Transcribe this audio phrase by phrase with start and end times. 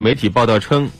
[0.00, 0.92] 媒体报道称，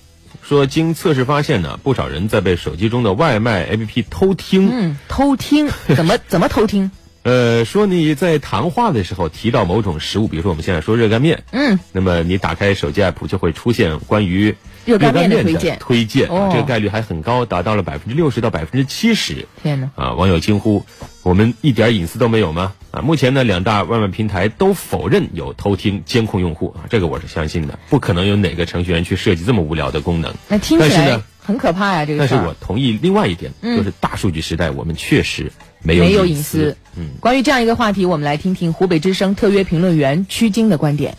[0.43, 4.69] 说经测试发现呢，不少人在被手机中的外卖 APP 偷听。
[4.73, 6.91] 嗯，偷听怎么怎么偷听？
[7.29, 14.55] 呃，说你在谈话的时候提到某种食物，比如说我们现在说热干面，嗯，那么你打开手机 app 就会出现关于
[14.87, 19.47] 热干面的推推荐推荐，哦啊这个概率还很高，达到了百分之六十到百分之七十。
[19.63, 19.91] 天哪！
[19.95, 20.83] 啊，网友惊呼
[21.23, 30.33] ：“我们一点隐私都没有吗？”啊，目前呢，两大外卖平台都否认有偷听监控用户啊，这个我是相信的，不可能有哪个程序员去设计这么无聊的功能。
[30.49, 32.35] 那听起来但是呢很可怕呀，这个但是。
[32.37, 36.77] 我同意另外一点，嗯就是大数据时代，我们确实没有没有隐隐私。
[36.97, 41.17] 嗯，关于这样一个话题，我们来听听湖北之声特约评论员曲晶的观点。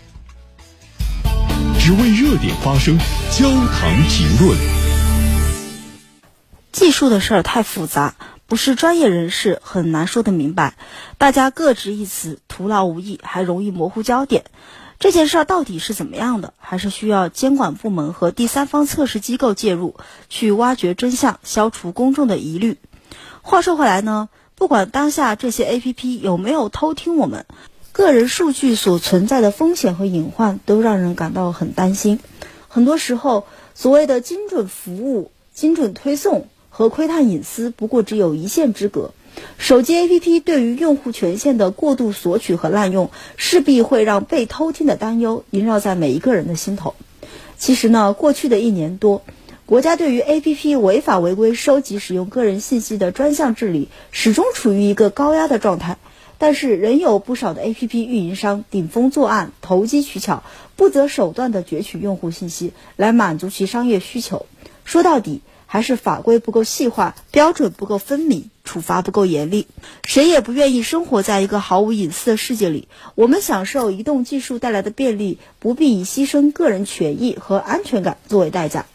[1.80, 2.98] 只为热点发声，
[3.32, 4.58] 焦糖评论。
[6.72, 10.76] 技术的事儿太复杂，不是专业人士很难说得明白。
[11.18, 14.44] 大家各执一词，徒劳无益，还容易模糊焦点。
[15.00, 16.54] 这件事儿到底是怎么样的？
[16.60, 19.96] 还是需要监管部门和第三方测试机构介入，
[20.30, 22.78] 去挖掘真相，消除公众的疑虑。
[23.42, 24.30] 话说回来呢，
[24.60, 27.46] 不管当下这些 APP 有没有偷听我们，
[27.94, 32.20] 个人数据所存在的风险和隐患都让人感到很担心。
[32.68, 39.12] 很多时候，所谓的精准服务、精准推送和窥探隐私，不过只有一线之隔。
[39.58, 46.96] 手机 APP 对于用户权限的过度索取和滥用，势必会让被偷听的担忧萦绕在每一个人的心头。
[47.58, 49.22] 其实呢，过去的一年多，
[49.70, 56.00] 国家对于 APP 违法违规收集使用个人信息的专项治理，始终处于一个高压的状态。
[56.40, 60.42] 但是，仍有不少的 APP 运营商顶风作案、投机取巧、
[60.76, 64.48] 不择手段地攫取用户信息，来满足其商业需求。
[64.86, 69.68] 说到底，还是法规不够细化，标准不够分明，处罚不够严厉。
[70.04, 72.88] 谁也不愿意生活在一个毫无隐私的世界里。
[73.14, 78.88] 我们享受移动技术带来的便利，不必以牺牲个人权益和安全感作为代价。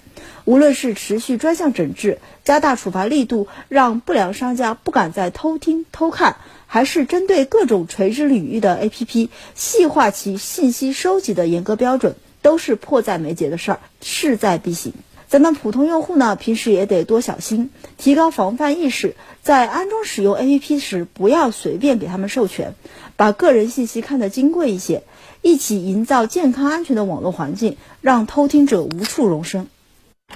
[0.44, 6.36] 无论是持续专项整治、加大处罚力度，让不良商家不敢再偷听、偷看，
[6.66, 14.92] 还是针对各种垂直领域的 APP 细化其信息收集的严格标准，都是迫在眉睫的事儿，势在必行。
[15.26, 19.16] 咱们普通用户呢，平时也得多小心，提高防范意识。
[19.42, 22.74] 在安装使用 APP 时，不要随便给他们授权，
[23.16, 25.02] 把个人信息看得金贵一些，
[25.42, 29.66] 一起营造健康安全的网络环境，让偷听者无处容身。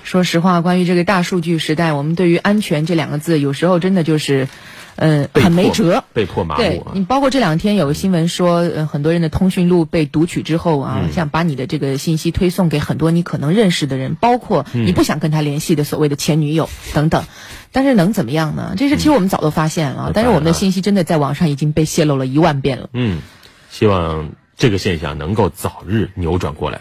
[0.02, 4.48] 说实话，关于这个大数据时代，我们对于安全这两个字，有时候真的就是，
[4.96, 6.02] 呃，很没辙。
[6.14, 7.04] 被迫麻木啊你，。
[7.04, 17.24] 包括这两天有个新闻说，呃，很多人的通讯录被读取之后啊，嗯像把你的这个信息推送给很多你可能认识的人，包括嗯你不想跟他联系的所谓的前女友等等。
[17.70, 18.74] 但是能怎么样呢？
[18.78, 22.88] 这是其实我们早都发现了，嗯但是我们的信息真的在网上已经被泄露了一万遍了。
[22.94, 23.20] 嗯，
[23.70, 26.80] 希望这个现象能够早日扭转过来。